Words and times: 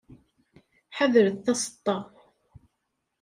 Ḥadret 0.97 1.37
taseṭṭa. 1.45 1.97